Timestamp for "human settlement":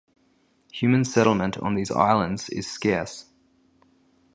0.73-1.59